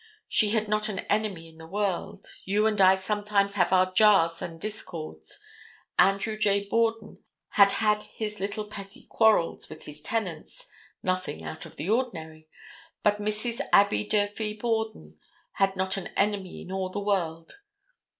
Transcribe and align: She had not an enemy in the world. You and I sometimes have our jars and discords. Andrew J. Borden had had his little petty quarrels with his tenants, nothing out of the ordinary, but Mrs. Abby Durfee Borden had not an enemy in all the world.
She 0.27 0.49
had 0.49 0.67
not 0.67 0.89
an 0.89 0.97
enemy 1.11 1.47
in 1.47 1.59
the 1.59 1.67
world. 1.67 2.25
You 2.43 2.65
and 2.65 2.81
I 2.81 2.95
sometimes 2.95 3.53
have 3.53 3.71
our 3.71 3.93
jars 3.93 4.41
and 4.41 4.59
discords. 4.59 5.39
Andrew 5.99 6.37
J. 6.39 6.67
Borden 6.67 7.23
had 7.49 7.73
had 7.73 8.01
his 8.01 8.39
little 8.39 8.65
petty 8.65 9.05
quarrels 9.07 9.69
with 9.69 9.85
his 9.85 10.01
tenants, 10.01 10.65
nothing 11.03 11.43
out 11.43 11.67
of 11.67 11.75
the 11.75 11.87
ordinary, 11.91 12.49
but 13.03 13.17
Mrs. 13.21 13.61
Abby 13.71 14.03
Durfee 14.03 14.55
Borden 14.57 15.19
had 15.51 15.75
not 15.75 15.97
an 15.97 16.07
enemy 16.17 16.63
in 16.63 16.71
all 16.71 16.89
the 16.89 16.99
world. 16.99 17.57